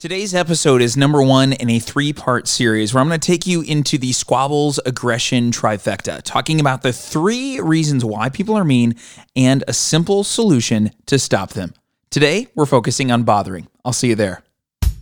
Today's 0.00 0.32
episode 0.32 0.80
is 0.80 0.96
number 0.96 1.20
one 1.20 1.52
in 1.52 1.68
a 1.68 1.80
three 1.80 2.12
part 2.12 2.46
series 2.46 2.94
where 2.94 3.00
I'm 3.00 3.08
going 3.08 3.18
to 3.18 3.26
take 3.26 3.48
you 3.48 3.62
into 3.62 3.98
the 3.98 4.12
squabbles 4.12 4.78
aggression 4.86 5.50
trifecta, 5.50 6.22
talking 6.22 6.60
about 6.60 6.82
the 6.82 6.92
three 6.92 7.58
reasons 7.58 8.04
why 8.04 8.28
people 8.28 8.54
are 8.54 8.62
mean 8.62 8.94
and 9.34 9.64
a 9.66 9.72
simple 9.72 10.22
solution 10.22 10.92
to 11.06 11.18
stop 11.18 11.50
them. 11.50 11.74
Today, 12.10 12.46
we're 12.54 12.64
focusing 12.64 13.10
on 13.10 13.24
bothering. 13.24 13.66
I'll 13.84 13.92
see 13.92 14.10
you 14.10 14.14
there. 14.14 14.44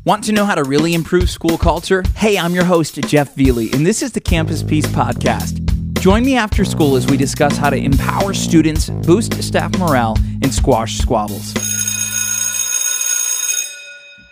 Want 0.06 0.24
to 0.24 0.32
know 0.32 0.46
how 0.46 0.54
to 0.54 0.64
really 0.64 0.94
improve 0.94 1.28
school 1.28 1.58
culture? 1.58 2.02
Hey, 2.14 2.38
I'm 2.38 2.54
your 2.54 2.64
host, 2.64 2.94
Jeff 3.02 3.34
Veley, 3.34 3.74
and 3.74 3.84
this 3.84 4.02
is 4.02 4.12
the 4.12 4.20
Campus 4.22 4.62
Peace 4.62 4.86
Podcast. 4.86 5.62
Join 6.00 6.24
me 6.24 6.38
after 6.38 6.64
school 6.64 6.96
as 6.96 7.06
we 7.06 7.18
discuss 7.18 7.58
how 7.58 7.68
to 7.68 7.76
empower 7.76 8.32
students, 8.32 8.88
boost 8.88 9.42
staff 9.42 9.78
morale, 9.78 10.16
and 10.40 10.54
squash 10.54 10.96
squabbles. 10.96 11.52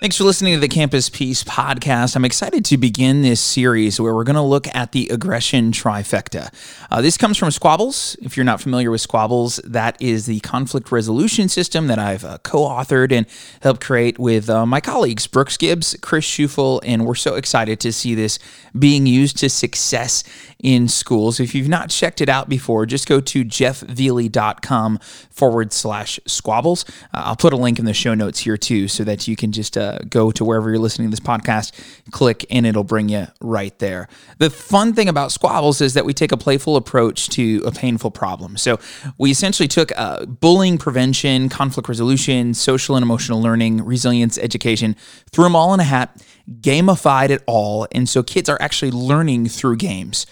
Thanks 0.05 0.19
for 0.19 0.25
listening 0.25 0.53
to 0.53 0.61
the 0.61 0.69
Campus 0.69 1.09
Peace 1.09 1.43
podcast. 1.45 2.15
I'm 2.15 2.27
excited 2.27 2.63
to 2.67 2.77
begin 2.77 3.23
this 3.23 3.41
series 3.41 3.99
where 3.99 4.15
we're 4.15 4.25
going 4.25 4.37
to 4.37 4.43
look 4.43 4.67
at 4.75 4.93
the 4.93 5.09
aggression 5.09 5.73
trifecta. 5.73 6.53
Uh, 6.91 7.01
this 7.01 7.17
comes 7.17 7.39
from 7.39 7.51
Squabbles. 7.51 8.15
If 8.21 8.37
you're 8.37 8.45
not 8.45 8.61
familiar 8.61 8.91
with 8.91 9.01
Squabbles, 9.01 9.63
that 9.65 9.97
is 10.03 10.27
the 10.27 10.41
conflict 10.41 10.93
resolution 10.93 11.49
system 11.49 11.87
that 11.87 11.99
I've 11.99 12.23
uh, 12.23 12.37
co 12.43 12.59
authored 12.59 13.13
and 13.13 13.25
helped 13.63 13.81
create 13.81 14.19
with 14.19 14.51
uh, 14.51 14.67
my 14.67 14.79
colleagues, 14.79 15.27
Brooks 15.27 15.57
Gibbs, 15.57 15.97
Chris 16.03 16.27
Schufel, 16.27 16.81
and 16.85 17.07
we're 17.07 17.15
so 17.15 17.37
excited 17.37 17.81
to 17.81 17.91
see 17.91 18.15
this 18.15 18.39
being 18.79 19.07
used 19.07 19.39
to 19.39 19.49
success 19.49 20.23
in 20.63 20.87
schools. 20.87 21.41
If 21.41 21.55
you've 21.55 21.69
not 21.69 21.89
checked 21.89 22.21
it 22.21 22.29
out 22.29 22.51
before, 22.51 22.85
just 22.85 23.09
go 23.09 23.21
to 23.23 23.43
jeffveley.com 23.43 24.99
forward 25.31 25.73
slash 25.73 26.21
squabbles. 26.27 26.85
Uh, 27.15 27.23
I'll 27.25 27.37
put 27.37 27.55
a 27.55 27.57
link 27.57 27.79
in 27.79 27.87
the 27.87 27.95
show 27.95 28.13
notes 28.13 28.41
here 28.41 28.59
too 28.59 28.87
so 28.89 29.03
that 29.05 29.27
you 29.27 29.35
can 29.35 29.51
just 29.51 29.79
go 30.09 30.31
to 30.31 30.45
wherever 30.45 30.71
you're 30.71 30.79
listening 30.79 31.09
to 31.09 31.11
this 31.11 31.21
podcast, 31.21 31.73
click, 32.11 32.45
and 32.51 32.67
it'll 32.67 32.85
bring 32.85 33.09
you 33.09 33.27
right 33.41 33.79
there. 33.79 34.09
The 34.39 34.51
fun 34.51 34.95
thing 34.95 35.09
about 35.09 35.33
squabbles 35.33 35.81
is 35.81 35.95
that 35.95 36.05
we 36.05 36.13
take 36.13 36.33
a 36.33 36.37
playful 36.37 36.77
approach 36.77 37.29
to 37.31 37.63
a 37.67 37.73
painful 37.73 38.11
problem. 38.11 38.57
So 38.57 38.79
we 39.19 39.31
essentially 39.31 39.69
took 39.69 39.93
uh, 39.97 40.27
bullying 40.27 40.79
prevention, 40.79 41.49
conflict 41.49 41.89
resolution, 41.89 42.55
social 42.55 42.97
and 42.97 43.03
emotional 43.03 43.41
learning, 43.41 43.85
resilience 43.85 44.39
education, 44.39 44.97
threw 45.33 45.45
them 45.45 45.57
all 45.57 45.75
in 45.75 45.81
a 45.81 45.85
hat, 45.85 46.23
gamified 46.61 47.31
it 47.31 47.43
all. 47.47 47.87
And 47.93 48.09
so 48.09 48.23
kids 48.23 48.49
are 48.49 48.59
actually 48.61 48.91
learning 48.91 49.49
through 49.49 49.77
games. 49.77 50.27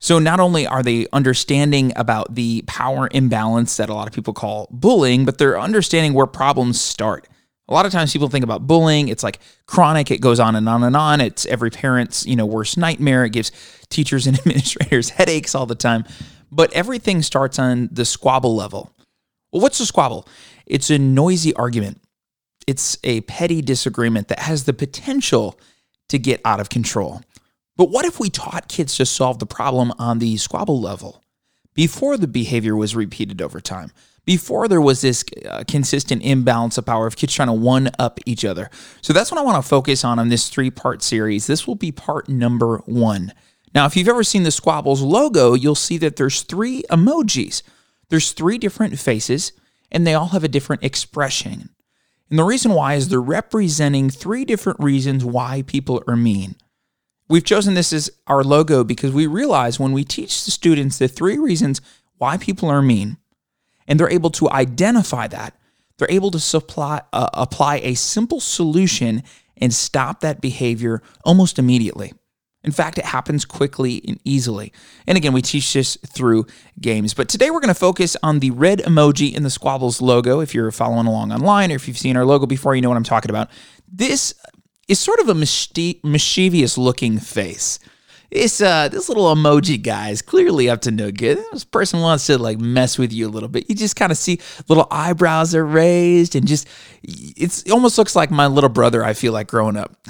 So 0.00 0.20
not 0.20 0.38
only 0.38 0.66
are 0.66 0.82
they 0.82 1.06
understanding 1.12 1.92
about 1.96 2.34
the 2.34 2.62
power 2.66 3.08
imbalance 3.10 3.76
that 3.78 3.88
a 3.88 3.94
lot 3.94 4.06
of 4.06 4.14
people 4.14 4.32
call 4.32 4.68
bullying, 4.70 5.24
but 5.24 5.38
they're 5.38 5.58
understanding 5.58 6.12
where 6.12 6.26
problems 6.26 6.80
start. 6.80 7.28
A 7.68 7.74
lot 7.74 7.84
of 7.84 7.92
times 7.92 8.12
people 8.12 8.28
think 8.28 8.44
about 8.44 8.66
bullying, 8.66 9.08
it's 9.08 9.22
like 9.22 9.40
chronic, 9.66 10.10
it 10.10 10.20
goes 10.20 10.40
on 10.40 10.56
and 10.56 10.68
on 10.68 10.82
and 10.82 10.96
on. 10.96 11.20
It's 11.20 11.44
every 11.46 11.70
parent's, 11.70 12.24
you 12.24 12.34
know, 12.34 12.46
worst 12.46 12.78
nightmare. 12.78 13.24
It 13.24 13.32
gives 13.32 13.52
teachers 13.90 14.26
and 14.26 14.38
administrators 14.38 15.10
headaches 15.10 15.54
all 15.54 15.66
the 15.66 15.74
time. 15.74 16.04
But 16.50 16.72
everything 16.72 17.22
starts 17.22 17.58
on 17.58 17.90
the 17.92 18.04
squabble 18.04 18.56
level. 18.56 18.90
Well, 19.52 19.62
what's 19.62 19.80
a 19.80 19.86
squabble? 19.86 20.26
It's 20.66 20.90
a 20.90 20.98
noisy 20.98 21.54
argument. 21.54 22.00
It's 22.66 22.98
a 23.04 23.22
petty 23.22 23.62
disagreement 23.62 24.28
that 24.28 24.40
has 24.40 24.64
the 24.64 24.72
potential 24.72 25.58
to 26.08 26.18
get 26.18 26.40
out 26.44 26.60
of 26.60 26.68
control. 26.68 27.22
But 27.76 27.90
what 27.90 28.04
if 28.04 28.18
we 28.18 28.28
taught 28.28 28.68
kids 28.68 28.96
to 28.96 29.06
solve 29.06 29.38
the 29.38 29.46
problem 29.46 29.92
on 29.98 30.18
the 30.18 30.36
squabble 30.36 30.80
level 30.80 31.22
before 31.74 32.16
the 32.16 32.26
behavior 32.26 32.76
was 32.76 32.96
repeated 32.96 33.40
over 33.40 33.60
time? 33.60 33.92
Before 34.28 34.68
there 34.68 34.82
was 34.82 35.00
this 35.00 35.24
uh, 35.48 35.64
consistent 35.66 36.22
imbalance 36.22 36.76
of 36.76 36.84
power 36.84 37.06
of 37.06 37.16
kids 37.16 37.32
trying 37.32 37.48
to 37.48 37.54
one 37.54 37.88
up 37.98 38.20
each 38.26 38.44
other. 38.44 38.68
So 39.00 39.14
that's 39.14 39.32
what 39.32 39.40
I 39.40 39.42
want 39.42 39.56
to 39.56 39.66
focus 39.66 40.04
on 40.04 40.18
in 40.18 40.28
this 40.28 40.50
three 40.50 40.70
part 40.70 41.02
series. 41.02 41.46
This 41.46 41.66
will 41.66 41.76
be 41.76 41.92
part 41.92 42.28
number 42.28 42.82
one. 42.84 43.32
Now, 43.74 43.86
if 43.86 43.96
you've 43.96 44.06
ever 44.06 44.22
seen 44.22 44.42
the 44.42 44.50
Squabbles 44.50 45.00
logo, 45.00 45.54
you'll 45.54 45.74
see 45.74 45.96
that 45.96 46.16
there's 46.16 46.42
three 46.42 46.82
emojis. 46.90 47.62
There's 48.10 48.32
three 48.32 48.58
different 48.58 48.98
faces, 48.98 49.52
and 49.90 50.06
they 50.06 50.12
all 50.12 50.26
have 50.26 50.44
a 50.44 50.48
different 50.48 50.84
expression. 50.84 51.70
And 52.28 52.38
the 52.38 52.44
reason 52.44 52.74
why 52.74 52.96
is 52.96 53.08
they're 53.08 53.22
representing 53.22 54.10
three 54.10 54.44
different 54.44 54.78
reasons 54.78 55.24
why 55.24 55.62
people 55.66 56.02
are 56.06 56.16
mean. 56.16 56.56
We've 57.30 57.46
chosen 57.46 57.72
this 57.72 57.94
as 57.94 58.10
our 58.26 58.44
logo 58.44 58.84
because 58.84 59.10
we 59.10 59.26
realize 59.26 59.80
when 59.80 59.92
we 59.92 60.04
teach 60.04 60.44
the 60.44 60.50
students 60.50 60.98
the 60.98 61.08
three 61.08 61.38
reasons 61.38 61.80
why 62.18 62.36
people 62.36 62.68
are 62.68 62.82
mean, 62.82 63.16
and 63.88 63.98
they're 63.98 64.10
able 64.10 64.30
to 64.30 64.48
identify 64.50 65.26
that, 65.26 65.58
they're 65.96 66.10
able 66.10 66.30
to 66.30 66.38
supply, 66.38 67.02
uh, 67.12 67.28
apply 67.34 67.80
a 67.82 67.94
simple 67.94 68.38
solution 68.38 69.24
and 69.56 69.74
stop 69.74 70.20
that 70.20 70.40
behavior 70.40 71.02
almost 71.24 71.58
immediately. 71.58 72.12
In 72.64 72.72
fact, 72.72 72.98
it 72.98 73.06
happens 73.06 73.44
quickly 73.44 74.02
and 74.06 74.20
easily. 74.24 74.72
And 75.06 75.16
again, 75.16 75.32
we 75.32 75.42
teach 75.42 75.72
this 75.72 75.96
through 76.06 76.46
games. 76.80 77.14
But 77.14 77.28
today 77.28 77.50
we're 77.50 77.60
going 77.60 77.68
to 77.68 77.74
focus 77.74 78.16
on 78.22 78.40
the 78.40 78.50
red 78.50 78.80
emoji 78.80 79.32
in 79.34 79.42
the 79.42 79.50
Squabbles 79.50 80.02
logo. 80.02 80.40
If 80.40 80.54
you're 80.54 80.70
following 80.70 81.06
along 81.06 81.32
online 81.32 81.72
or 81.72 81.76
if 81.76 81.88
you've 81.88 81.98
seen 81.98 82.16
our 82.16 82.26
logo 82.26 82.46
before, 82.46 82.74
you 82.74 82.82
know 82.82 82.88
what 82.88 82.96
I'm 82.96 83.04
talking 83.04 83.30
about. 83.30 83.48
This 83.90 84.34
is 84.88 84.98
sort 84.98 85.20
of 85.20 85.28
a 85.28 85.34
mischievous 85.34 86.76
looking 86.76 87.18
face. 87.18 87.78
This 88.30 88.60
uh 88.60 88.88
this 88.88 89.08
little 89.08 89.34
emoji 89.34 89.82
guy 89.82 90.10
is 90.10 90.20
clearly 90.20 90.68
up 90.68 90.82
to 90.82 90.90
no 90.90 91.10
good. 91.10 91.38
This 91.52 91.64
person 91.64 92.00
wants 92.00 92.26
to 92.26 92.36
like 92.36 92.58
mess 92.58 92.98
with 92.98 93.12
you 93.12 93.26
a 93.26 93.30
little 93.30 93.48
bit. 93.48 93.68
You 93.68 93.74
just 93.74 93.96
kind 93.96 94.12
of 94.12 94.18
see 94.18 94.40
little 94.68 94.86
eyebrows 94.90 95.54
are 95.54 95.64
raised 95.64 96.36
and 96.36 96.46
just 96.46 96.68
it's 97.02 97.62
it 97.62 97.70
almost 97.70 97.96
looks 97.96 98.14
like 98.14 98.30
my 98.30 98.46
little 98.46 98.68
brother 98.68 99.02
I 99.02 99.14
feel 99.14 99.32
like 99.32 99.48
growing 99.48 99.76
up. 99.76 99.96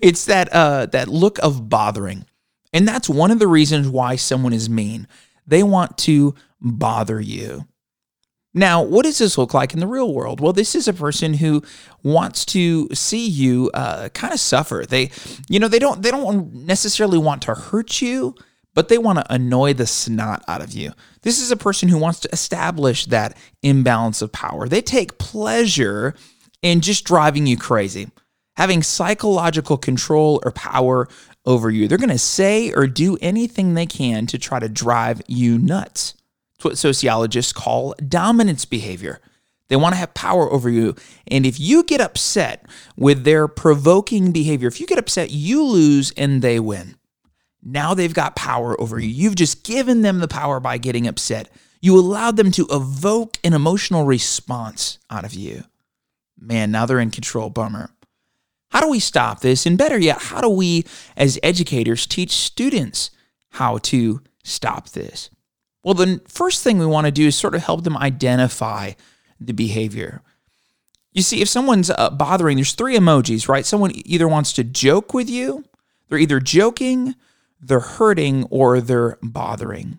it's 0.00 0.26
that 0.26 0.52
uh 0.52 0.86
that 0.86 1.08
look 1.08 1.38
of 1.38 1.70
bothering. 1.70 2.26
And 2.74 2.86
that's 2.86 3.08
one 3.08 3.30
of 3.30 3.38
the 3.38 3.48
reasons 3.48 3.88
why 3.88 4.16
someone 4.16 4.52
is 4.52 4.68
mean. 4.68 5.08
They 5.46 5.62
want 5.62 5.96
to 5.98 6.34
bother 6.60 7.18
you. 7.18 7.66
Now, 8.54 8.82
what 8.82 9.04
does 9.04 9.18
this 9.18 9.36
look 9.36 9.52
like 9.52 9.74
in 9.74 9.80
the 9.80 9.86
real 9.86 10.12
world? 10.12 10.40
Well, 10.40 10.52
this 10.52 10.74
is 10.74 10.88
a 10.88 10.92
person 10.92 11.34
who 11.34 11.62
wants 12.02 12.44
to 12.46 12.88
see 12.94 13.28
you 13.28 13.70
uh, 13.74 14.08
kind 14.10 14.32
of 14.32 14.40
suffer. 14.40 14.84
They, 14.88 15.10
you 15.48 15.60
know, 15.60 15.68
they 15.68 15.78
don't 15.78 16.02
they 16.02 16.10
don't 16.10 16.52
necessarily 16.54 17.18
want 17.18 17.42
to 17.42 17.54
hurt 17.54 18.00
you, 18.00 18.34
but 18.74 18.88
they 18.88 18.98
want 18.98 19.18
to 19.18 19.32
annoy 19.32 19.74
the 19.74 19.86
snot 19.86 20.42
out 20.48 20.62
of 20.62 20.72
you. 20.72 20.92
This 21.22 21.40
is 21.40 21.50
a 21.50 21.56
person 21.56 21.88
who 21.88 21.98
wants 21.98 22.20
to 22.20 22.28
establish 22.32 23.06
that 23.06 23.36
imbalance 23.62 24.22
of 24.22 24.32
power. 24.32 24.66
They 24.66 24.82
take 24.82 25.18
pleasure 25.18 26.14
in 26.62 26.80
just 26.80 27.04
driving 27.04 27.46
you 27.46 27.56
crazy, 27.56 28.08
having 28.56 28.82
psychological 28.82 29.76
control 29.76 30.40
or 30.44 30.52
power 30.52 31.06
over 31.44 31.70
you. 31.70 31.86
They're 31.86 31.98
going 31.98 32.08
to 32.10 32.18
say 32.18 32.72
or 32.72 32.86
do 32.86 33.18
anything 33.20 33.74
they 33.74 33.86
can 33.86 34.26
to 34.28 34.38
try 34.38 34.58
to 34.58 34.68
drive 34.68 35.22
you 35.26 35.58
nuts. 35.58 36.14
It's 36.58 36.64
what 36.64 36.78
sociologists 36.78 37.52
call 37.52 37.94
dominance 38.08 38.64
behavior. 38.64 39.20
They 39.68 39.76
want 39.76 39.92
to 39.92 39.98
have 39.98 40.12
power 40.14 40.50
over 40.50 40.68
you. 40.68 40.96
And 41.28 41.46
if 41.46 41.60
you 41.60 41.84
get 41.84 42.00
upset 42.00 42.66
with 42.96 43.22
their 43.22 43.46
provoking 43.46 44.32
behavior, 44.32 44.66
if 44.66 44.80
you 44.80 44.86
get 44.86 44.98
upset, 44.98 45.30
you 45.30 45.62
lose 45.62 46.10
and 46.16 46.42
they 46.42 46.58
win. 46.58 46.96
Now 47.62 47.94
they've 47.94 48.12
got 48.12 48.34
power 48.34 48.80
over 48.80 48.98
you. 48.98 49.08
You've 49.08 49.36
just 49.36 49.62
given 49.62 50.02
them 50.02 50.18
the 50.18 50.26
power 50.26 50.58
by 50.58 50.78
getting 50.78 51.06
upset. 51.06 51.48
You 51.80 51.96
allowed 51.96 52.36
them 52.36 52.50
to 52.52 52.66
evoke 52.70 53.38
an 53.44 53.52
emotional 53.52 54.04
response 54.04 54.98
out 55.10 55.24
of 55.24 55.34
you. 55.34 55.62
Man, 56.36 56.72
now 56.72 56.86
they're 56.86 56.98
in 56.98 57.12
control. 57.12 57.50
Bummer. 57.50 57.90
How 58.70 58.80
do 58.80 58.88
we 58.88 58.98
stop 58.98 59.40
this? 59.40 59.64
And 59.64 59.78
better 59.78 59.98
yet, 59.98 60.22
how 60.22 60.40
do 60.40 60.48
we, 60.48 60.84
as 61.16 61.38
educators, 61.42 62.04
teach 62.04 62.32
students 62.32 63.10
how 63.50 63.78
to 63.78 64.22
stop 64.42 64.90
this? 64.90 65.30
Well, 65.88 65.94
the 65.94 66.20
first 66.28 66.62
thing 66.62 66.76
we 66.76 66.84
want 66.84 67.06
to 67.06 67.10
do 67.10 67.28
is 67.28 67.34
sort 67.34 67.54
of 67.54 67.62
help 67.62 67.82
them 67.82 67.96
identify 67.96 68.92
the 69.40 69.54
behavior. 69.54 70.20
You 71.14 71.22
see, 71.22 71.40
if 71.40 71.48
someone's 71.48 71.88
uh, 71.88 72.10
bothering, 72.10 72.58
there's 72.58 72.74
three 72.74 72.94
emojis, 72.94 73.48
right? 73.48 73.64
Someone 73.64 73.92
either 74.04 74.28
wants 74.28 74.52
to 74.52 74.64
joke 74.64 75.14
with 75.14 75.30
you, 75.30 75.64
they're 76.06 76.18
either 76.18 76.40
joking, 76.40 77.14
they're 77.58 77.80
hurting, 77.80 78.44
or 78.50 78.82
they're 78.82 79.16
bothering. 79.22 79.98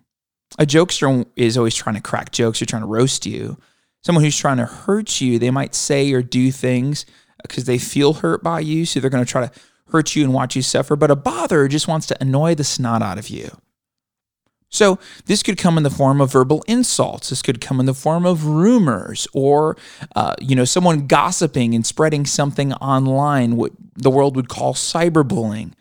A 0.60 0.64
jokester 0.64 1.26
is 1.34 1.58
always 1.58 1.74
trying 1.74 1.96
to 1.96 2.00
crack 2.00 2.30
jokes 2.30 2.62
or 2.62 2.66
trying 2.66 2.82
to 2.82 2.86
roast 2.86 3.26
you. 3.26 3.58
Someone 4.04 4.22
who's 4.22 4.38
trying 4.38 4.58
to 4.58 4.66
hurt 4.66 5.20
you, 5.20 5.40
they 5.40 5.50
might 5.50 5.74
say 5.74 6.12
or 6.12 6.22
do 6.22 6.52
things 6.52 7.04
because 7.42 7.64
they 7.64 7.78
feel 7.78 8.12
hurt 8.12 8.44
by 8.44 8.60
you, 8.60 8.86
so 8.86 9.00
they're 9.00 9.10
going 9.10 9.24
to 9.24 9.28
try 9.28 9.44
to 9.44 9.52
hurt 9.88 10.14
you 10.14 10.22
and 10.22 10.32
watch 10.32 10.54
you 10.54 10.62
suffer. 10.62 10.94
But 10.94 11.10
a 11.10 11.16
bother 11.16 11.66
just 11.66 11.88
wants 11.88 12.06
to 12.06 12.22
annoy 12.22 12.54
the 12.54 12.62
snot 12.62 13.02
out 13.02 13.18
of 13.18 13.28
you. 13.28 13.60
So, 14.72 15.00
this 15.26 15.42
could 15.42 15.58
come 15.58 15.76
in 15.76 15.82
the 15.82 15.90
form 15.90 16.20
of 16.20 16.32
verbal 16.32 16.62
insults. 16.68 17.30
This 17.30 17.42
could 17.42 17.60
come 17.60 17.80
in 17.80 17.86
the 17.86 17.94
form 17.94 18.24
of 18.24 18.46
rumors 18.46 19.26
or, 19.32 19.76
uh, 20.14 20.36
you 20.40 20.54
know, 20.54 20.64
someone 20.64 21.08
gossiping 21.08 21.74
and 21.74 21.84
spreading 21.84 22.24
something 22.24 22.72
online, 22.74 23.56
what 23.56 23.72
the 23.96 24.10
world 24.10 24.36
would 24.36 24.48
call 24.48 24.74
cyberbullying. 24.74 25.72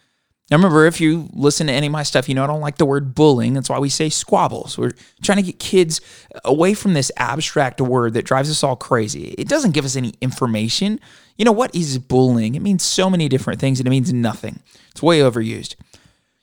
Now, 0.49 0.57
remember, 0.57 0.87
if 0.87 0.99
you 0.99 1.29
listen 1.33 1.67
to 1.67 1.73
any 1.73 1.85
of 1.87 1.93
my 1.93 2.01
stuff, 2.01 2.27
you 2.27 2.33
know 2.33 2.43
I 2.43 2.47
don't 2.47 2.61
like 2.61 2.77
the 2.77 2.85
word 2.85 3.13
bullying. 3.13 3.53
That's 3.53 3.69
why 3.69 3.77
we 3.77 3.89
say 3.89 4.09
squabbles. 4.09 4.79
We're 4.79 4.93
trying 5.21 5.37
to 5.37 5.43
get 5.43 5.59
kids 5.59 6.01
away 6.43 6.73
from 6.73 6.95
this 6.95 7.11
abstract 7.17 7.79
word 7.79 8.15
that 8.15 8.25
drives 8.25 8.49
us 8.49 8.63
all 8.63 8.75
crazy. 8.75 9.35
It 9.37 9.47
doesn't 9.47 9.71
give 9.71 9.85
us 9.85 9.95
any 9.95 10.15
information. 10.21 10.99
You 11.37 11.45
know 11.45 11.51
what 11.51 11.75
is 11.75 11.99
bullying? 11.99 12.55
It 12.55 12.63
means 12.63 12.81
so 12.81 13.11
many 13.11 13.29
different 13.29 13.59
things 13.59 13.79
and 13.79 13.87
it 13.87 13.91
means 13.91 14.11
nothing. 14.11 14.61
It's 14.89 15.03
way 15.03 15.19
overused. 15.19 15.75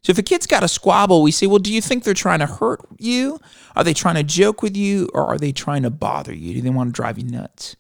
So 0.07 0.13
if 0.13 0.19
a 0.19 0.23
kid's 0.23 0.47
got 0.47 0.63
a 0.63 0.69
squabble, 0.69 1.21
we 1.21 1.33
say, 1.33 1.49
well, 1.49 1.59
do 1.59 1.73
you 1.75 1.81
think 1.81 2.05
they're 2.05 2.15
trying 2.15 2.39
to 2.39 2.47
hurt 2.47 2.79
you? 2.97 3.41
Are 3.75 3.83
they 3.83 3.93
trying 3.93 4.15
to 4.15 4.23
joke 4.23 4.63
with 4.63 4.77
you? 4.77 5.11
Or 5.13 5.27
are 5.27 5.37
they 5.37 5.51
trying 5.51 5.83
to 5.83 5.91
bother 5.91 6.33
you? 6.33 6.55
Do 6.55 6.61
they 6.61 6.71
want 6.71 6.91
to 6.91 6.93
drive 6.93 7.19
you 7.19 7.25
nuts? 7.25 7.75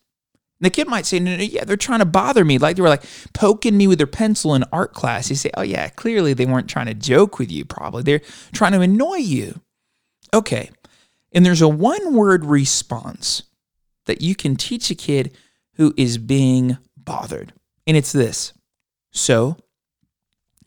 And 0.59 0.67
the 0.67 0.71
kid 0.71 0.89
might 0.89 1.07
say, 1.07 1.21
no, 1.21 1.37
no, 1.37 1.45
yeah, 1.45 1.63
they're 1.63 1.77
trying 1.77 2.01
to 2.01 2.05
bother 2.05 2.45
me. 2.45 2.59
Like 2.59 2.75
they 2.75 2.83
were 2.83 2.89
like 2.89 3.05
poking 3.33 3.77
me 3.77 3.87
with 3.87 3.99
their 3.99 4.09
pencil 4.09 4.57
in 4.57 4.65
art 4.73 4.93
class. 4.93 5.31
You 5.31 5.37
say, 5.37 5.53
oh, 5.55 5.63
yeah, 5.63 5.89
clearly 5.91 6.33
they 6.33 6.47
weren't 6.47 6.69
trying 6.69 6.87
to 6.87 6.95
joke 6.95 7.39
with 7.39 7.53
you, 7.53 7.65
probably. 7.65 8.03
They're 8.03 8.23
trying 8.53 8.73
to 8.73 8.81
annoy 8.81 9.19
you. 9.19 9.61
Okay. 10.35 10.71
And 11.31 11.47
there's 11.47 11.63
a 11.63 11.69
one 11.69 12.13
word 12.13 12.45
response 12.45 13.45
that 14.07 14.21
you 14.21 14.35
can 14.35 14.57
teach 14.57 14.91
a 14.91 14.97
kid 14.97 15.37
who 15.75 15.95
is 15.97 16.19
being 16.19 16.77
bothered. 16.97 17.53
And 17.87 17.97
it's 17.97 18.11
this. 18.11 18.53
So 19.13 19.59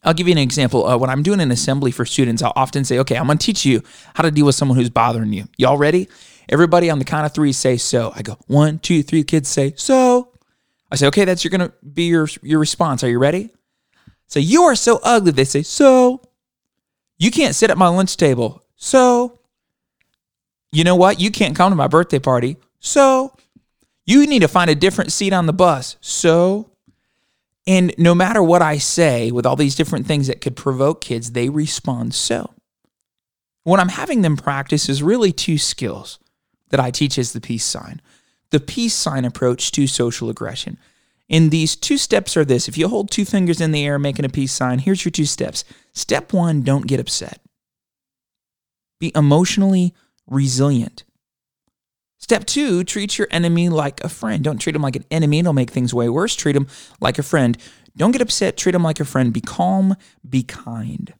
I'll 0.04 0.13
give 0.13 0.28
you 0.28 0.31
an 0.31 0.38
example. 0.38 0.86
Uh, 0.86 0.98
when 0.98 1.10
I'm 1.10 1.24
doing 1.24 1.42
an 1.42 1.51
assembly 1.51 1.92
for 1.92 2.06
students, 2.06 2.42
I'll 2.42 2.54
often 2.56 2.86
say, 2.86 3.00
okay, 3.00 3.18
I'm 3.18 3.25
going 3.25 3.38
to 3.38 3.46
teach 3.46 3.66
you 3.66 3.84
how 4.13 4.24
to 4.24 4.31
deal 4.31 4.46
with 4.46 4.56
someone 4.56 4.78
who's 4.78 4.90
bothering 4.90 5.34
you. 5.34 5.46
Y'all 5.57 5.78
ready? 5.78 6.07
Everybody 6.48 6.90
on 6.90 7.00
the 7.00 7.06
count 7.06 7.25
of 7.25 7.34
three 7.34 7.51
say 7.51 7.78
so. 7.78 8.12
I 8.16 8.22
go, 8.22 8.38
one, 8.48 8.80
two, 8.80 9.04
three. 9.04 9.24
Kids 9.24 9.50
say 9.50 9.74
so. 9.75 10.31
I 10.92 10.96
say, 10.96 11.07
okay, 11.07 11.25
that's 11.25 11.44
you're 11.44 11.51
going 11.51 11.69
to 11.69 11.74
be 11.86 12.04
your, 12.04 12.28
your 12.42 12.60
response. 12.60 13.04
Are 13.04 13.10
you 13.10 13.19
ready? 13.19 13.50
Say, 14.28 14.40
you 14.40 14.63
are 14.63 14.75
so 14.75 15.00
ugly. 15.04 15.31
They 15.31 15.44
say, 15.44 15.63
so. 15.63 16.22
You 17.18 17.30
can't 17.30 17.54
sit 17.54 17.69
at 17.69 17.78
my 17.78 17.88
lunch 17.90 18.16
table. 18.16 18.63
So. 18.75 19.40
You 20.72 20.84
know 20.84 20.96
what? 20.96 21.19
You 21.19 21.30
can't 21.30 21.56
come 21.56 21.72
to 21.72 21.75
my 21.75 21.88
birthday 21.88 22.19
party. 22.19 22.57
So. 22.80 23.36
You 24.06 24.25
need 24.25 24.40
to 24.40 24.48
find 24.48 24.69
a 24.69 24.75
different 24.75 25.12
seat 25.12 25.34
on 25.34 25.46
the 25.46 25.54
bus. 25.54 25.98
So. 26.00 26.72
And 27.69 27.94
no 28.00 28.16
matter 28.16 28.42
what 28.42 28.63
I 28.63 28.80
say, 28.80 29.30
with 29.30 29.45
all 29.45 29.56
these 29.56 29.75
different 29.75 30.07
things 30.07 30.25
that 30.25 30.42
could 30.42 30.56
provoke 30.56 31.01
kids, 31.01 31.33
they 31.33 31.50
respond 31.50 32.16
so. 32.16 32.56
What 33.63 33.80
I'm 33.80 33.89
having 33.89 34.24
them 34.24 34.38
practice 34.38 34.89
is 34.89 35.04
really 35.04 35.31
two 35.31 35.60
skills 35.60 36.18
that 36.69 36.80
I 36.80 36.89
teach 36.89 37.19
as 37.19 37.31
the 37.31 37.39
peace 37.39 37.63
sign 37.63 38.01
the 38.50 38.60
peace 38.60 38.95
sign 38.95 39.25
approach 39.25 39.71
to 39.71 39.86
social 39.86 40.31
aggression. 40.31 40.80
And 41.30 41.51
these 41.51 41.75
two 41.75 42.00
steps 42.00 42.36
are 42.36 42.44
this 42.44 42.68
if 42.68 42.75
you 42.75 42.88
hold 42.88 43.12
two 43.12 43.24
fingers 43.24 43.62
in 43.62 43.72
the 43.72 43.86
air 43.86 44.00
making 44.00 44.25
a 44.25 44.30
peace 44.30 44.51
sign, 44.51 44.80
here's 44.80 45.06
your 45.06 45.12
two 45.12 45.25
steps. 45.25 45.63
Step 45.94 46.33
one, 46.33 46.63
don't 46.63 46.88
get 46.88 47.00
upset. 47.00 47.39
Be 49.00 49.12
emotionally 49.13 49.94
resilient. 50.25 51.04
Step 52.19 52.45
two, 52.45 52.83
treat 52.83 53.18
your 53.18 53.27
enemy 53.31 53.69
like 53.69 54.04
a 54.04 54.10
friend. 54.10 54.44
Don't 54.44 54.60
treat 54.60 54.75
him 54.75 54.81
like 54.81 54.98
an 54.98 55.06
enemy, 55.10 55.39
it'll 55.39 55.54
make 55.54 55.71
things 55.71 55.94
way 55.94 56.10
worse. 56.10 56.36
Treat 56.36 56.56
him 56.56 56.68
like 57.00 57.18
a 57.18 57.24
friend. 57.24 57.57
Don't 57.95 58.12
get 58.12 58.21
upset, 58.21 58.57
treat 58.57 58.75
him 58.75 58.83
like 58.83 59.00
a 59.00 59.06
friend. 59.06 59.33
Be 59.33 59.42
calm, 59.42 59.95
be 60.27 60.44
kind. 60.44 61.13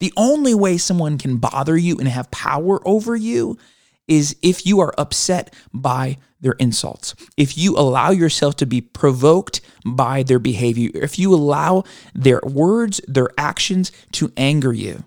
The 0.00 0.12
only 0.16 0.54
way 0.54 0.76
someone 0.76 1.16
can 1.16 1.38
bother 1.38 1.76
you 1.76 1.96
and 1.98 2.06
have 2.06 2.30
power 2.30 2.86
over 2.86 3.16
you 3.16 3.56
is 4.06 4.36
if 4.42 4.66
you 4.66 4.80
are 4.80 4.94
upset 4.98 5.52
by 5.72 6.18
their 6.40 6.52
insults. 6.52 7.14
If 7.36 7.56
you 7.56 7.76
allow 7.76 8.10
yourself 8.10 8.56
to 8.56 8.66
be 8.66 8.80
provoked 8.82 9.62
by 9.84 10.22
their 10.22 10.38
behavior, 10.38 10.90
if 10.94 11.18
you 11.18 11.34
allow 11.34 11.84
their 12.14 12.40
words, 12.44 13.00
their 13.08 13.30
actions 13.38 13.90
to 14.12 14.32
anger 14.36 14.72
you. 14.72 15.04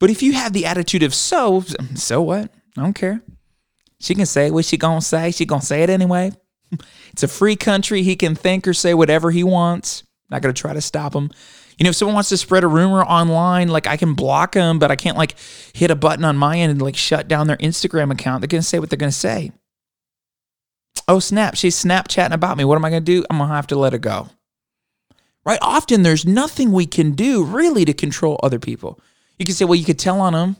But 0.00 0.10
if 0.10 0.22
you 0.22 0.32
have 0.32 0.52
the 0.52 0.66
attitude 0.66 1.02
of 1.02 1.14
so, 1.14 1.60
so 1.94 2.22
what? 2.22 2.50
I 2.76 2.82
don't 2.82 2.94
care. 2.94 3.22
She 4.00 4.14
can 4.14 4.26
say 4.26 4.50
what 4.50 4.64
she 4.64 4.76
gonna 4.76 5.00
say. 5.00 5.30
She 5.30 5.46
gonna 5.46 5.62
say 5.62 5.82
it 5.82 5.90
anyway. 5.90 6.32
It's 7.12 7.22
a 7.22 7.28
free 7.28 7.56
country. 7.56 8.02
He 8.02 8.16
can 8.16 8.34
think 8.34 8.66
or 8.66 8.74
say 8.74 8.94
whatever 8.94 9.30
he 9.30 9.44
wants. 9.44 10.02
Not 10.30 10.42
gonna 10.42 10.52
try 10.52 10.72
to 10.72 10.80
stop 10.80 11.14
him. 11.14 11.30
You 11.78 11.84
know, 11.84 11.90
if 11.90 11.96
someone 11.96 12.14
wants 12.14 12.28
to 12.28 12.36
spread 12.36 12.64
a 12.64 12.68
rumor 12.68 13.02
online, 13.02 13.68
like 13.68 13.86
I 13.86 13.96
can 13.96 14.14
block 14.14 14.52
them, 14.52 14.78
but 14.78 14.90
I 14.90 14.96
can't 14.96 15.16
like 15.16 15.36
hit 15.72 15.90
a 15.90 15.96
button 15.96 16.24
on 16.24 16.36
my 16.36 16.58
end 16.58 16.70
and 16.72 16.82
like 16.82 16.96
shut 16.96 17.28
down 17.28 17.46
their 17.46 17.56
Instagram 17.58 18.12
account. 18.12 18.40
They're 18.40 18.48
gonna 18.48 18.62
say 18.62 18.78
what 18.78 18.90
they're 18.90 18.96
gonna 18.96 19.12
say. 19.12 19.52
Oh 21.06 21.18
snap! 21.18 21.56
She's 21.56 21.82
Snapchatting 21.82 22.32
about 22.32 22.56
me. 22.56 22.64
What 22.64 22.76
am 22.76 22.84
I 22.84 22.90
gonna 22.90 23.00
do? 23.00 23.24
I'm 23.28 23.38
gonna 23.38 23.52
have 23.52 23.66
to 23.68 23.76
let 23.76 23.92
her 23.92 23.98
go. 23.98 24.28
Right? 25.44 25.58
Often 25.60 26.02
there's 26.02 26.24
nothing 26.24 26.72
we 26.72 26.86
can 26.86 27.12
do 27.12 27.44
really 27.44 27.84
to 27.84 27.92
control 27.92 28.40
other 28.42 28.58
people. 28.58 28.98
You 29.38 29.44
can 29.44 29.54
say, 29.54 29.64
well, 29.64 29.74
you 29.74 29.84
could 29.84 29.98
tell 29.98 30.20
on 30.20 30.32
them. 30.32 30.56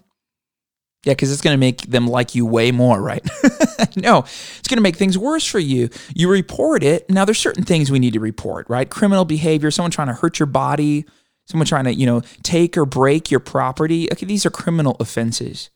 Yeah, 1.04 1.12
because 1.12 1.30
it's 1.30 1.42
going 1.42 1.54
to 1.54 1.58
make 1.58 1.82
them 1.82 2.06
like 2.06 2.34
you 2.34 2.46
way 2.46 2.72
more, 2.72 3.00
right? 3.00 3.22
no, 3.96 4.20
it's 4.20 4.68
going 4.68 4.78
to 4.78 4.82
make 4.82 4.96
things 4.96 5.18
worse 5.18 5.46
for 5.46 5.58
you. 5.58 5.90
You 6.14 6.30
report 6.30 6.82
it. 6.82 7.08
Now, 7.10 7.26
there's 7.26 7.38
certain 7.38 7.64
things 7.64 7.90
we 7.90 7.98
need 7.98 8.14
to 8.14 8.20
report, 8.20 8.68
right? 8.70 8.88
Criminal 8.88 9.26
behavior, 9.26 9.70
someone 9.70 9.90
trying 9.90 10.08
to 10.08 10.14
hurt 10.14 10.38
your 10.38 10.46
body, 10.46 11.04
someone 11.46 11.66
trying 11.66 11.84
to, 11.84 11.94
you 11.94 12.06
know, 12.06 12.22
take 12.42 12.78
or 12.78 12.86
break 12.86 13.30
your 13.30 13.40
property. 13.40 14.10
Okay, 14.12 14.24
these 14.24 14.46
are 14.46 14.50
criminal 14.50 14.96
offenses. 14.98 15.70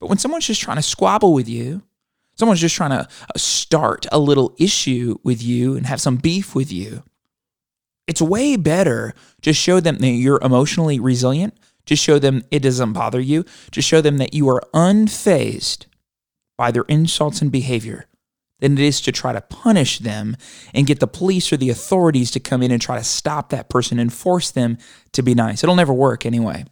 But 0.00 0.08
when 0.08 0.18
someone's 0.18 0.46
just 0.46 0.62
trying 0.62 0.78
to 0.78 0.82
squabble 0.82 1.34
with 1.34 1.48
you, 1.48 1.82
someone's 2.36 2.60
just 2.60 2.74
trying 2.74 2.90
to 2.90 3.00
uh, 3.00 3.06
start 3.36 4.06
a 4.10 4.18
little 4.18 4.54
issue 4.58 5.18
with 5.22 5.42
you 5.42 5.76
and 5.76 5.84
have 5.84 6.00
some 6.00 6.16
beef 6.16 6.54
with 6.54 6.72
you, 6.72 7.02
it's 8.06 8.22
way 8.22 8.56
better 8.56 9.14
to 9.42 9.52
show 9.52 9.78
them 9.80 9.98
that 9.98 10.08
you're 10.08 10.40
emotionally 10.42 10.98
resilient 10.98 11.54
just 11.90 12.04
show 12.04 12.20
them 12.20 12.44
it 12.52 12.60
doesn't 12.60 12.92
bother 12.92 13.20
you. 13.20 13.44
Just 13.72 13.88
show 13.88 14.00
them 14.00 14.18
that 14.18 14.32
you 14.32 14.48
are 14.48 14.62
unfazed 14.72 15.86
by 16.56 16.70
their 16.70 16.84
insults 16.84 17.42
and 17.42 17.50
behavior 17.50 18.06
than 18.60 18.74
it 18.74 18.78
is 18.78 19.00
to 19.00 19.10
try 19.10 19.32
to 19.32 19.40
punish 19.40 19.98
them 19.98 20.36
and 20.72 20.86
get 20.86 21.00
the 21.00 21.08
police 21.08 21.52
or 21.52 21.56
the 21.56 21.68
authorities 21.68 22.30
to 22.30 22.38
come 22.38 22.62
in 22.62 22.70
and 22.70 22.80
try 22.80 22.96
to 22.96 23.02
stop 23.02 23.48
that 23.48 23.68
person 23.68 23.98
and 23.98 24.12
force 24.12 24.52
them 24.52 24.78
to 25.10 25.20
be 25.20 25.34
nice. 25.34 25.64
It'll 25.64 25.74
never 25.74 25.92
work 25.92 26.24
anyway. 26.24 26.64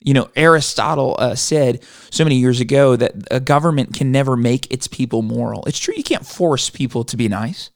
You 0.00 0.12
know, 0.12 0.28
Aristotle 0.34 1.14
uh, 1.20 1.36
said 1.36 1.84
so 2.10 2.24
many 2.24 2.34
years 2.34 2.58
ago 2.58 2.96
that 2.96 3.12
a 3.30 3.38
government 3.38 3.94
can 3.94 4.10
never 4.10 4.36
make 4.36 4.72
its 4.72 4.88
people 4.88 5.22
moral. 5.22 5.62
It's 5.66 5.78
true, 5.78 5.94
you 5.96 6.02
can't 6.02 6.26
force 6.26 6.68
people 6.68 7.04
to 7.04 7.16
be 7.16 7.28
nice. 7.28 7.70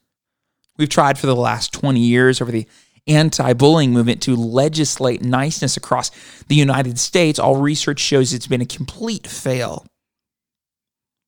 We've 0.78 0.88
tried 0.88 1.16
for 1.16 1.28
the 1.28 1.36
last 1.36 1.72
20 1.72 2.00
years 2.00 2.40
over 2.40 2.50
the 2.50 2.66
anti 3.06 3.52
bullying 3.52 3.92
movement 3.92 4.22
to 4.22 4.36
legislate 4.36 5.22
niceness 5.22 5.76
across 5.76 6.10
the 6.48 6.54
United 6.54 6.98
States, 6.98 7.38
all 7.38 7.56
research 7.56 8.00
shows 8.00 8.32
it's 8.32 8.46
been 8.46 8.60
a 8.60 8.66
complete 8.66 9.26
fail. 9.26 9.86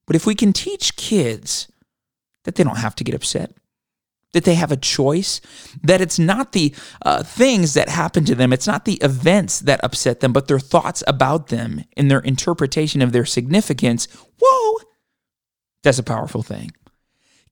But 0.07 0.17
if 0.17 0.27
we 0.27 0.35
can 0.35 0.53
teach 0.53 0.97
kids 0.97 1.71
that 2.45 2.55
they 2.55 2.65
don't 2.65 2.79
have 2.79 2.95
to 2.97 3.05
get 3.05 3.15
upset, 3.15 3.53
that 4.33 4.45
they 4.45 4.55
have 4.55 4.73
a 4.73 4.77
choice, 4.77 5.41
that 5.83 6.01
it's 6.01 6.19
not 6.19 6.53
the 6.53 6.75
uh, 7.03 7.23
things 7.23 7.75
that 7.75 7.89
happen 7.89 8.25
to 8.25 8.35
them, 8.35 8.53
it's 8.53 8.67
not 8.67 8.85
the 8.85 8.99
events 9.03 9.61
that 9.61 9.83
upset 9.83 10.21
them, 10.21 10.33
but 10.33 10.49
their 10.49 10.59
thoughts 10.59 11.03
about 11.07 11.49
them 11.49 11.85
and 11.97 12.11
their 12.11 12.21
interpretation 12.21 13.03
of 13.03 13.13
their 13.13 13.25
significance, 13.25 14.07
whoa, 14.41 14.79
that's 15.83 15.99
a 15.99 16.03
powerful 16.03 16.43
thing 16.43 16.73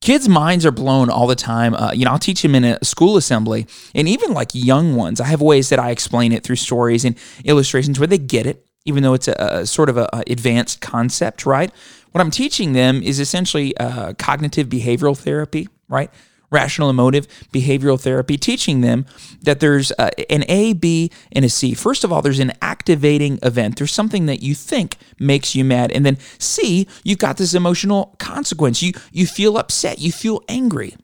kids' 0.01 0.29
minds 0.29 0.65
are 0.65 0.71
blown 0.71 1.09
all 1.09 1.27
the 1.27 1.35
time. 1.35 1.73
Uh, 1.73 1.91
you 1.93 2.05
know, 2.05 2.11
I'll 2.11 2.19
teach 2.19 2.41
them 2.41 2.55
in 2.55 2.63
a 2.63 2.83
school 2.83 3.17
assembly, 3.17 3.67
and 3.95 4.07
even 4.07 4.33
like 4.33 4.49
young 4.53 4.95
ones, 4.95 5.19
I 5.21 5.25
have 5.25 5.41
ways 5.41 5.69
that 5.69 5.79
I 5.79 5.91
explain 5.91 6.31
it 6.31 6.43
through 6.43 6.57
stories 6.57 7.05
and 7.05 7.17
illustrations 7.43 7.99
where 7.99 8.07
they 8.07 8.17
get 8.17 8.45
it, 8.45 8.65
even 8.85 9.03
though 9.03 9.13
it's 9.13 9.27
a, 9.27 9.35
a 9.39 9.65
sort 9.65 9.89
of 9.89 9.97
a, 9.97 10.09
a, 10.13 10.23
advanced 10.27 10.81
concept, 10.81 11.45
right? 11.45 11.71
What 12.11 12.21
I'm 12.21 12.31
teaching 12.31 12.73
them 12.73 13.03
is 13.03 13.19
essentially 13.19 13.75
uh, 13.77 14.13
cognitive 14.13 14.67
behavioral 14.67 15.17
therapy, 15.17 15.67
right? 15.87 16.09
Rational 16.49 16.89
emotive 16.89 17.27
behavioral 17.51 17.99
therapy, 17.99 18.37
teaching 18.37 18.81
them 18.81 19.05
that 19.41 19.59
there's 19.59 19.91
uh, 19.93 20.09
an 20.29 20.43
A, 20.47 20.73
B, 20.73 21.11
and 21.31 21.43
a 21.43 21.49
C. 21.49 21.73
First 21.73 22.03
of 22.03 22.11
all, 22.11 22.21
there's 22.21 22.39
an 22.39 22.53
activating 22.61 23.39
event. 23.43 23.77
There's 23.77 23.91
something 23.91 24.25
that 24.27 24.41
you 24.41 24.55
think 24.55 24.97
makes 25.19 25.55
you 25.55 25.63
mad. 25.65 25.91
And 25.91 26.05
then 26.05 26.17
C, 26.39 26.87
you've 27.03 27.19
got 27.19 27.37
this 27.37 27.53
emotional 27.53 28.15
consequence. 28.19 28.81
You, 28.81 28.93
you 29.11 29.27
feel 29.27 29.57
upset, 29.57 29.99
you 29.99 30.11
feel 30.11 30.41
angry. 30.47 30.95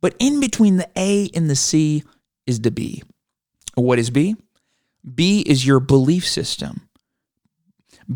But 0.00 0.14
in 0.18 0.40
between 0.40 0.76
the 0.76 0.88
A 0.96 1.30
and 1.34 1.48
the 1.48 1.56
C 1.56 2.04
is 2.46 2.60
the 2.60 2.70
B. 2.70 3.02
What 3.74 3.98
is 3.98 4.10
B? 4.10 4.36
B 5.14 5.40
is 5.46 5.66
your 5.66 5.80
belief 5.80 6.26
system. 6.26 6.85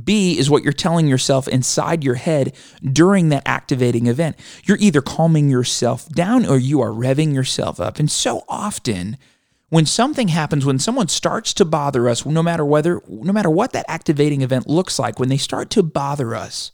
B 0.04 0.38
is 0.38 0.48
what 0.48 0.62
you're 0.62 0.72
telling 0.72 1.08
yourself 1.08 1.48
inside 1.48 2.04
your 2.04 2.14
head 2.14 2.54
during 2.82 3.28
that 3.30 3.42
activating 3.46 4.06
event. 4.06 4.36
You're 4.64 4.78
either 4.80 5.02
calming 5.02 5.48
yourself 5.48 6.08
down 6.08 6.46
or 6.46 6.58
you 6.58 6.80
are 6.80 6.90
revving 6.90 7.34
yourself 7.34 7.80
up. 7.80 7.98
And 7.98 8.10
so 8.10 8.44
often, 8.48 9.16
when 9.68 9.86
something 9.86 10.28
happens, 10.28 10.64
when 10.64 10.78
someone 10.78 11.08
starts 11.08 11.54
to 11.54 11.64
bother 11.64 12.08
us, 12.08 12.24
no 12.24 12.42
matter 12.42 12.64
whether, 12.64 13.00
no 13.08 13.32
matter 13.32 13.50
what 13.50 13.72
that 13.72 13.86
activating 13.88 14.42
event 14.42 14.68
looks 14.68 14.98
like, 14.98 15.18
when 15.18 15.28
they 15.28 15.36
start 15.36 15.70
to 15.70 15.82
bother 15.82 16.34
us, 16.34 16.72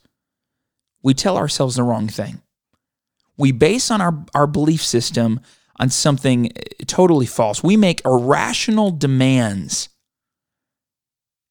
we 1.02 1.14
tell 1.14 1.36
ourselves 1.36 1.76
the 1.76 1.82
wrong 1.82 2.08
thing. 2.08 2.42
We 3.36 3.52
base 3.52 3.90
on 3.90 4.00
our, 4.00 4.24
our 4.34 4.46
belief 4.46 4.82
system 4.82 5.40
on 5.78 5.90
something 5.90 6.46
eh, 6.56 6.84
totally 6.86 7.26
false. 7.26 7.62
We 7.62 7.76
make 7.76 8.04
irrational 8.04 8.90
demands 8.90 9.90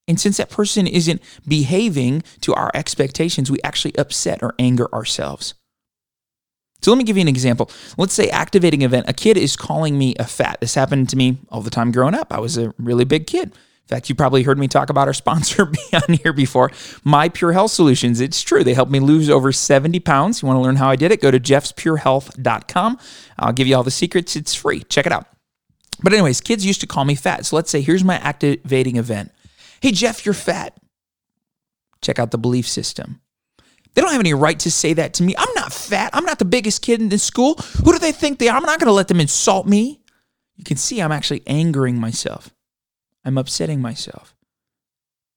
and 0.07 0.19
since 0.19 0.37
that 0.37 0.49
person 0.49 0.87
isn't 0.87 1.21
behaving 1.47 2.23
to 2.41 2.53
our 2.53 2.71
expectations, 2.73 3.49
we 3.49 3.59
actually 3.63 3.95
upset 3.97 4.43
or 4.43 4.53
anger 4.59 4.93
ourselves. 4.93 5.55
So 6.81 6.91
let 6.91 6.97
me 6.97 7.03
give 7.03 7.17
you 7.17 7.21
an 7.21 7.27
example. 7.27 7.71
Let's 7.97 8.13
say 8.13 8.29
activating 8.29 8.83
event. 8.83 9.09
A 9.09 9.13
kid 9.13 9.37
is 9.37 9.55
calling 9.55 9.97
me 9.97 10.13
a 10.19 10.25
fat. 10.25 10.59
This 10.61 10.75
happened 10.75 11.09
to 11.09 11.15
me 11.15 11.39
all 11.49 11.61
the 11.61 11.71
time 11.71 11.91
growing 11.91 12.13
up. 12.13 12.31
I 12.31 12.39
was 12.39 12.57
a 12.57 12.73
really 12.77 13.05
big 13.05 13.25
kid. 13.25 13.47
In 13.47 13.87
fact, 13.87 14.09
you 14.09 14.15
probably 14.15 14.43
heard 14.43 14.57
me 14.59 14.67
talk 14.67 14.91
about 14.91 15.07
our 15.07 15.13
sponsor 15.23 15.71
on 15.93 16.13
here 16.21 16.33
before, 16.33 16.71
My 17.03 17.29
Pure 17.29 17.53
Health 17.53 17.71
Solutions. 17.71 18.19
It's 18.19 18.41
true. 18.41 18.63
They 18.63 18.75
helped 18.75 18.91
me 18.91 18.99
lose 18.99 19.29
over 19.29 19.51
70 19.51 19.99
pounds. 20.01 20.41
You 20.41 20.47
want 20.47 20.57
to 20.57 20.61
learn 20.61 20.75
how 20.75 20.89
I 20.89 20.95
did 20.95 21.11
it? 21.11 21.21
Go 21.21 21.31
to 21.31 21.39
jeffspurehealth.com. 21.39 22.99
I'll 23.39 23.53
give 23.53 23.67
you 23.67 23.75
all 23.75 23.83
the 23.83 23.91
secrets. 23.91 24.35
It's 24.35 24.53
free. 24.53 24.83
Check 24.83 25.07
it 25.07 25.11
out. 25.11 25.25
But, 26.03 26.13
anyways, 26.13 26.41
kids 26.41 26.65
used 26.65 26.81
to 26.81 26.87
call 26.87 27.05
me 27.05 27.15
fat. 27.15 27.45
So 27.45 27.55
let's 27.55 27.71
say 27.71 27.81
here's 27.81 28.03
my 28.03 28.15
activating 28.17 28.97
event. 28.97 29.31
Hey, 29.85 29.91
Jeff, 29.91 30.25
you're 30.25 30.33
fat. 30.33 30.75
Check 32.01 32.17
out 32.17 32.31
the 32.31 32.39
belief 32.39 32.67
system. 32.67 33.21
They 33.93 34.01
don't 34.01 34.13
have 34.13 34.19
any 34.19 34.33
right 34.33 34.57
to 34.61 34.71
say 34.71 34.93
that 34.93 35.13
to 35.13 35.23
me. 35.23 35.35
I'm 35.37 35.53
not 35.53 35.71
fat. 35.71 36.09
I'm 36.11 36.25
not 36.25 36.39
the 36.39 36.43
biggest 36.43 36.81
kid 36.81 37.01
in 37.01 37.09
this 37.09 37.21
school. 37.21 37.53
Who 37.83 37.91
do 37.91 37.99
they 37.99 38.11
think 38.11 38.39
they 38.39 38.47
are? 38.47 38.57
I'm 38.57 38.63
not 38.63 38.79
going 38.79 38.87
to 38.87 38.93
let 38.93 39.09
them 39.09 39.19
insult 39.19 39.67
me. 39.67 40.01
You 40.55 40.63
can 40.63 40.77
see 40.77 41.03
I'm 41.03 41.11
actually 41.11 41.43
angering 41.45 41.99
myself. 41.99 42.51
I'm 43.23 43.37
upsetting 43.37 43.79
myself. 43.79 44.35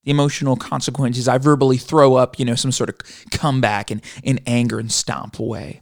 The 0.03 0.09
emotional 0.09 0.55
consequences, 0.55 1.27
I 1.27 1.37
verbally 1.37 1.77
throw 1.77 2.15
up, 2.15 2.39
you 2.39 2.45
know, 2.45 2.55
some 2.55 2.71
sort 2.71 2.89
of 2.89 2.97
comeback 3.29 3.91
and 3.91 4.01
in 4.23 4.39
anger 4.47 4.79
and 4.79 4.91
stomp 4.91 5.37
away. 5.37 5.81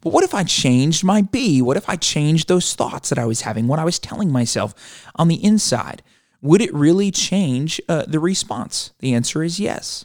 But 0.00 0.14
what 0.14 0.24
if 0.24 0.34
I 0.34 0.44
changed 0.44 1.04
my 1.04 1.20
B? 1.20 1.60
What 1.60 1.76
if 1.76 1.90
I 1.90 1.96
changed 1.96 2.48
those 2.48 2.74
thoughts 2.74 3.10
that 3.10 3.18
I 3.18 3.26
was 3.26 3.42
having, 3.42 3.66
what 3.66 3.80
I 3.80 3.84
was 3.84 3.98
telling 3.98 4.32
myself 4.32 4.74
on 5.16 5.28
the 5.28 5.44
inside? 5.44 6.02
Would 6.44 6.60
it 6.60 6.74
really 6.74 7.10
change 7.10 7.80
uh, 7.88 8.04
the 8.06 8.20
response? 8.20 8.92
The 8.98 9.14
answer 9.14 9.42
is 9.42 9.58
yes. 9.58 10.04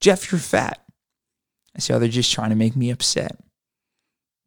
Jeff, 0.00 0.32
you're 0.32 0.40
fat. 0.40 0.84
I 1.76 1.78
say, 1.78 1.94
oh, 1.94 2.00
they're 2.00 2.08
just 2.08 2.32
trying 2.32 2.50
to 2.50 2.56
make 2.56 2.74
me 2.74 2.90
upset. 2.90 3.38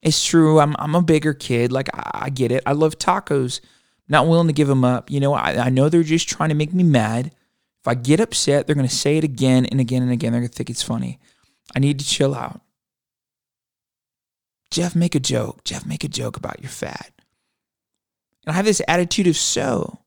It's 0.01 0.25
true. 0.25 0.59
I'm, 0.59 0.75
I'm 0.77 0.93
a 0.93 1.01
bigger 1.01 1.33
kid. 1.33 1.71
Like, 1.71 1.87
I, 1.95 2.25
I 2.25 2.29
get 2.29 2.51
it. 2.51 2.63
I 2.65 2.73
love 2.73 2.99
tacos 2.99 3.61
not 4.09 4.27
willing 4.27 4.47
to 4.47 4.53
give 4.53 4.67
them 4.67 4.83
up. 4.83 5.09
You 5.09 5.21
know, 5.21 5.33
I, 5.33 5.67
I 5.67 5.69
know 5.69 5.87
they're 5.87 6.03
just 6.03 6.27
trying 6.27 6.49
to 6.49 6.55
make 6.55 6.73
me 6.73 6.83
mad. 6.83 7.27
If 7.27 7.87
I 7.87 7.93
get 7.93 8.19
upset, 8.19 8.67
they're 8.67 8.75
going 8.75 8.87
to 8.87 8.93
say 8.93 9.17
it 9.17 9.23
again 9.23 9.65
and 9.67 9.79
again 9.79 10.03
and 10.03 10.11
again. 10.11 10.33
They're 10.33 10.41
going 10.41 10.49
to 10.49 10.55
think 10.55 10.69
it's 10.69 10.83
funny. 10.83 11.17
I 11.73 11.79
need 11.79 11.97
to 11.99 12.05
chill 12.05 12.35
out. 12.35 12.59
Jeff, 14.69 14.97
make 14.97 15.15
a 15.15 15.21
joke. 15.21 15.63
Jeff, 15.63 15.85
make 15.85 16.03
a 16.03 16.09
joke 16.09 16.35
about 16.35 16.61
your 16.61 16.71
fat. 16.71 17.13
And 18.45 18.51
I 18.51 18.57
have 18.57 18.65
this 18.65 18.81
attitude 18.85 19.27
of 19.27 19.37
so. 19.37 19.99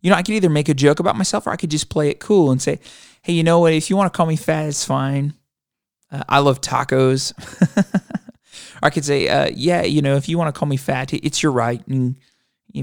You 0.00 0.10
know, 0.10 0.16
I 0.16 0.22
could 0.22 0.34
either 0.34 0.50
make 0.50 0.68
a 0.68 0.74
joke 0.74 1.00
about 1.00 1.16
myself 1.16 1.46
or 1.46 1.50
I 1.50 1.56
could 1.56 1.70
just 1.70 1.88
play 1.88 2.08
it 2.08 2.20
cool 2.20 2.50
and 2.50 2.62
say, 2.62 2.78
hey, 3.22 3.32
you 3.32 3.42
know 3.42 3.58
what? 3.58 3.72
If 3.72 3.90
you 3.90 3.96
want 3.96 4.12
to 4.12 4.16
call 4.16 4.26
me 4.26 4.36
fat, 4.36 4.66
it's 4.66 4.84
fine. 4.84 5.34
Uh, 6.10 6.22
I 6.28 6.38
love 6.38 6.60
tacos. 6.60 7.32
or 8.82 8.86
I 8.86 8.90
could 8.90 9.04
say, 9.04 9.28
uh, 9.28 9.50
yeah, 9.54 9.82
you 9.82 10.02
know, 10.02 10.16
if 10.16 10.28
you 10.28 10.38
want 10.38 10.54
to 10.54 10.58
call 10.58 10.68
me 10.68 10.76
fat, 10.76 11.12
it's 11.12 11.42
your 11.42 11.52
right. 11.52 11.86
And 11.86 12.16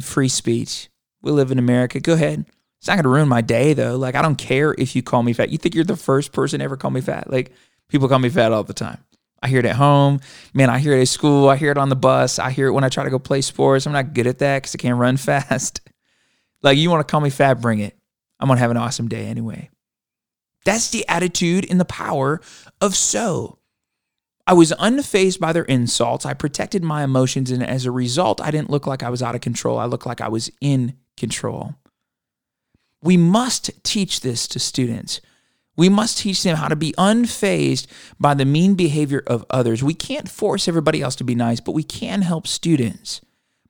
free 0.01 0.27
speech. 0.27 0.89
We 1.21 1.31
live 1.31 1.51
in 1.51 1.59
America. 1.59 1.99
Go 1.99 2.13
ahead. 2.13 2.45
It's 2.79 2.87
not 2.87 2.95
going 2.95 3.03
to 3.03 3.09
ruin 3.09 3.27
my 3.27 3.41
day 3.41 3.73
though. 3.73 3.95
Like 3.95 4.13
I 4.15 4.21
don't 4.21 4.35
care 4.35 4.75
if 4.77 4.95
you 4.95 5.01
call 5.01 5.23
me 5.23 5.33
fat. 5.33 5.49
You 5.49 5.57
think 5.57 5.73
you're 5.73 5.83
the 5.83 5.95
first 5.95 6.33
person 6.33 6.61
ever 6.61 6.77
call 6.77 6.91
me 6.91 7.01
fat? 7.01 7.31
Like 7.31 7.51
people 7.87 8.07
call 8.07 8.19
me 8.19 8.29
fat 8.29 8.51
all 8.51 8.63
the 8.63 8.73
time. 8.73 8.99
I 9.41 9.47
hear 9.47 9.59
it 9.59 9.65
at 9.65 9.75
home. 9.75 10.19
Man, 10.53 10.69
I 10.69 10.79
hear 10.79 10.93
it 10.93 11.01
at 11.01 11.07
school. 11.07 11.49
I 11.49 11.55
hear 11.55 11.71
it 11.71 11.77
on 11.77 11.89
the 11.89 11.95
bus. 11.95 12.39
I 12.39 12.51
hear 12.51 12.67
it 12.67 12.73
when 12.73 12.83
I 12.83 12.89
try 12.89 13.03
to 13.03 13.09
go 13.09 13.19
play 13.19 13.41
sports. 13.41 13.85
I'm 13.87 13.93
not 13.93 14.13
good 14.13 14.27
at 14.27 14.39
that 14.39 14.61
because 14.61 14.75
I 14.75 14.77
can't 14.77 14.99
run 14.99 15.17
fast. 15.17 15.81
Like 16.65 16.77
you 16.77 16.89
want 16.89 17.07
to 17.07 17.11
call 17.11 17.21
me 17.21 17.29
fat, 17.29 17.61
bring 17.61 17.79
it. 17.79 17.95
I'm 18.39 18.47
gonna 18.47 18.59
have 18.59 18.71
an 18.71 18.77
awesome 18.77 19.07
day 19.07 19.25
anyway. 19.25 19.69
That's 20.65 20.89
the 20.89 21.07
attitude 21.07 21.65
and 21.69 21.79
the 21.79 21.85
power 21.85 22.41
of 22.81 22.95
so. 22.95 23.59
I 24.47 24.53
was 24.53 24.71
unfazed 24.73 25.39
by 25.39 25.53
their 25.53 25.63
insults. 25.63 26.25
I 26.25 26.33
protected 26.33 26.83
my 26.83 27.03
emotions, 27.03 27.49
and 27.49 27.63
as 27.63 27.85
a 27.85 27.91
result, 27.91 28.41
I 28.41 28.51
didn't 28.51 28.69
look 28.69 28.85
like 28.85 29.03
I 29.03 29.09
was 29.09 29.23
out 29.23 29.35
of 29.35 29.41
control. 29.41 29.77
I 29.77 29.85
looked 29.85 30.05
like 30.05 30.21
I 30.21 30.27
was 30.27 30.51
in 30.61 30.95
control. 31.17 31.75
We 33.01 33.17
must 33.17 33.71
teach 33.83 34.21
this 34.21 34.47
to 34.49 34.59
students. 34.59 35.21
We 35.77 35.89
must 35.89 36.19
teach 36.19 36.43
them 36.43 36.57
how 36.57 36.67
to 36.67 36.75
be 36.75 36.93
unfazed 36.93 37.87
by 38.19 38.33
the 38.33 38.45
mean 38.45 38.75
behavior 38.75 39.23
of 39.27 39.45
others. 39.49 39.83
We 39.83 39.93
can't 39.93 40.29
force 40.29 40.67
everybody 40.67 41.01
else 41.01 41.15
to 41.17 41.23
be 41.23 41.35
nice, 41.35 41.59
but 41.59 41.73
we 41.73 41.83
can 41.83 42.21
help 42.21 42.47
students 42.47 43.21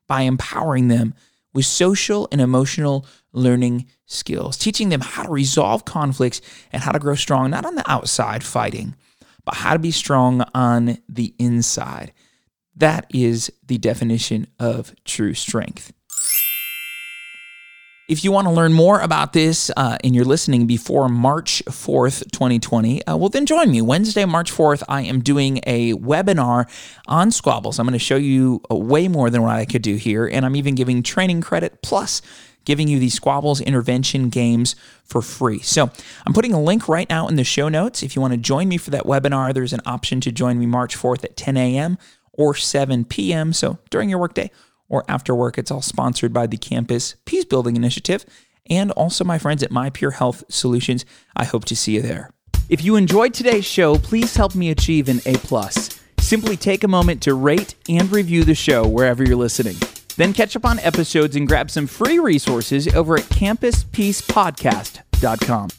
by 0.08 0.22
empowering 0.22 0.88
them 0.88 1.14
with 1.56 1.66
social 1.66 2.28
and 2.32 2.42
emotional 2.42 3.08
learning 3.32 3.88
skills, 4.06 4.58
teaching 4.58 4.90
them 4.90 5.02
how 5.02 5.24
to 5.24 5.32
resolve 5.32 5.86
conflicts 5.86 6.42
and 6.72 6.84
how 6.84 6.92
to 6.92 7.00
grow 7.00 7.16
strong, 7.16 7.50
not 7.50 7.66
on 7.66 7.76
the 7.76 7.92
outside 7.92 8.44
fighting, 8.44 8.94
but 9.46 9.56
how 9.56 9.74
to 9.74 9.80
be 9.80 9.90
strong 9.90 10.44
on 10.54 10.98
the 11.08 11.34
inside. 11.40 12.12
That 12.76 13.08
is 13.14 13.52
the 13.66 13.78
definition 13.78 14.48
of 14.60 14.94
true 15.06 15.34
strength. 15.34 15.94
If 18.08 18.24
you 18.24 18.32
want 18.32 18.48
to 18.48 18.54
learn 18.54 18.72
more 18.72 19.00
about 19.00 19.34
this 19.34 19.72
uh, 19.76 19.98
and 20.04 20.14
you're 20.14 20.26
listening 20.26 20.68
before 20.68 21.10
March 21.10 21.64
4th, 21.66 22.32
2020, 22.32 23.04
uh, 23.08 23.18
well, 23.18 23.30
then 23.30 23.48
join 23.48 23.72
me. 23.72 23.82
Wednesday, 23.82 24.26
March 24.26 24.52
4th, 24.52 24.84
I 24.88 25.02
am 25.02 25.22
doing 25.22 25.60
a 25.66 25.94
webinar 25.94 26.70
on 27.08 27.32
squabbles. 27.32 27.80
I'm 27.80 27.88
going 27.88 27.94
to 27.94 28.00
show 28.00 28.16
you 28.16 28.62
uh, 28.70 28.76
way 28.76 29.08
more 29.08 29.32
than 29.32 29.42
what 29.42 29.56
I 29.56 29.66
could 29.66 29.82
do 29.82 29.96
here. 29.96 30.28
And 30.28 30.46
I'm 30.46 30.56
even 30.56 30.76
giving 30.76 31.02
training 31.02 31.42
credit 31.42 31.82
plus 31.82 32.22
giving 32.64 32.88
you 32.88 33.00
these 33.00 33.16
Squabbles 33.16 33.60
intervention 33.62 34.30
games 34.30 34.76
for 35.04 35.22
free. 35.24 35.60
So 35.60 35.90
I'm 36.28 36.34
putting 36.34 36.54
a 36.54 36.62
link 36.62 36.88
right 36.88 37.10
now 37.10 37.28
in 37.28 37.38
the 37.38 37.44
show 37.44 37.70
notes. 37.70 38.04
If 38.04 38.16
you 38.16 38.22
want 38.22 38.34
to 38.34 38.38
join 38.38 38.68
me 38.68 38.78
for 38.78 38.92
that 38.92 39.06
webinar, 39.06 39.52
there's 39.52 39.74
an 39.74 39.82
option 39.86 40.22
to 40.22 40.32
join 40.32 40.60
me 40.60 40.68
March 40.68 40.96
4th 40.96 41.24
at 41.24 41.38
10 41.38 41.58
a.m. 41.58 41.98
or 42.34 42.54
7 42.54 43.06
p.m. 43.06 43.52
So 43.52 43.80
during 43.90 44.10
your 44.10 44.20
workday 44.20 44.52
or 44.90 45.04
after 45.08 45.36
work, 45.36 45.58
it's 45.58 45.72
all 45.72 45.82
sponsored 45.82 46.34
by 46.34 46.48
the 46.48 46.58
Campus 46.58 47.16
Peace 47.26 47.46
Building 47.46 47.76
Initiative 47.76 48.26
and 48.70 48.92
also 48.92 49.24
my 49.24 49.38
friends 49.38 49.64
at 49.64 49.72
My 49.72 49.90
Pure 49.90 50.12
Health 50.12 50.44
Solutions. 50.50 51.06
I 51.36 51.46
hope 51.46 51.66
to 51.66 51.76
see 51.76 51.96
you 51.96 52.02
there. 52.02 52.32
If 52.68 52.84
you 52.84 52.96
enjoyed 52.96 53.34
today's 53.34 53.66
show, 53.66 53.98
please 53.98 54.36
help 54.36 54.56
me 54.56 54.72
achieve 54.72 55.08
an 55.08 55.20
A 55.26 55.38
plus. 55.38 56.00
Simply 56.20 56.58
take 56.58 56.84
a 56.84 56.88
moment 56.88 57.22
to 57.24 57.36
rate 57.36 57.76
and 57.88 58.12
review 58.12 58.44
the 58.44 58.56
show 58.56 58.88
wherever 58.88 59.24
you're 59.24 59.36
listening. 59.36 59.76
Then 60.18 60.34
catch 60.34 60.56
up 60.56 60.66
on 60.66 60.80
episodes 60.80 61.36
and 61.36 61.48
grab 61.48 61.70
some 61.70 61.86
free 61.88 62.20
resources 62.20 62.88
over 62.96 63.18
at 63.18 63.26
campuspeacepodcast.com. 63.26 65.70